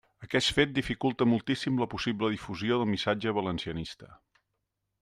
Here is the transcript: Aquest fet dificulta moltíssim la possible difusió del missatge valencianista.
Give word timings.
Aquest 0.27 0.51
fet 0.59 0.71
dificulta 0.77 1.27
moltíssim 1.33 1.77
la 1.83 1.87
possible 1.91 2.31
difusió 2.37 2.81
del 2.81 2.91
missatge 2.93 3.35
valencianista. 3.41 4.11